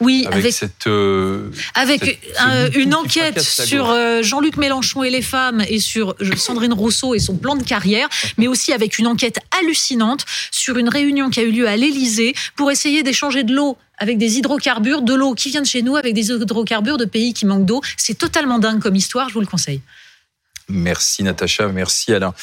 Oui, 0.01 0.25
avec, 0.27 0.39
avec 0.41 0.53
cette. 0.53 0.87
euh, 0.87 1.51
Avec 1.75 2.05
cette- 2.05 2.21
ce 2.37 2.47
euh, 2.49 2.67
bouton 2.69 2.79
une 2.81 2.95
enquête 2.95 3.41
sur 3.41 3.91
euh, 3.91 4.23
Jean-Luc 4.23 4.57
Mélenchon 4.59 5.03
et 5.03 5.11
les 5.11 5.23
femmes 5.23 5.63
et 5.69 5.81
sur 5.81 6.15
euh, 6.21 6.37
Sandrine 6.37 6.73
Rousseau 6.73 7.15
et 7.15 7.19
son 7.19 7.37
plan 7.37 7.57
de 7.57 7.65
carrière, 7.65 8.09
mais 8.39 8.47
aussi 8.47 8.73
avec 8.73 8.99
une 8.99 9.07
enquête 9.09 9.39
hallucinante 9.61 10.25
sur 10.53 10.79
une 10.79 10.89
réunion 10.89 11.31
qui 11.31 11.41
a 11.41 11.43
eu 11.43 11.51
lieu 11.51 11.67
à 11.67 11.77
l'Élysée 11.77 12.35
pour 12.55 12.71
essayer 12.71 13.03
d'échanger 13.03 13.43
de 13.45 13.53
l'eau 13.55 13.77
avec 13.99 14.19
des 14.19 14.37
hydrocarbures, 14.39 15.03
de 15.03 15.15
l'eau 15.15 15.35
qui 15.35 15.51
vient 15.51 15.63
de 15.63 15.67
chez 15.67 15.83
nous 15.83 15.97
avec 15.97 16.15
des 16.15 16.31
hydrocarbures 16.31 16.97
de 16.99 17.05
pays 17.07 17.35
qui 17.35 17.47
manquent 17.47 17.67
d'eau. 17.67 17.81
C'est 17.97 18.19
totalement 18.19 18.59
dingue 18.59 18.81
comme 18.81 18.97
histoire, 18.97 19.29
je 19.29 19.35
vous 19.35 19.41
le 19.41 19.47
conseille. 19.47 19.81
Merci 20.73 21.23
Natacha, 21.23 21.69
merci 21.69 22.13
Alain. 22.13 22.35